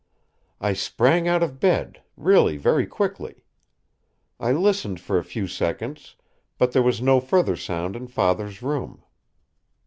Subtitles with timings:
[0.59, 3.45] "I sprang out of bed, really very quickly.
[4.39, 6.15] I listened for a few seconds,
[6.57, 9.03] but there was no further sound in father's room.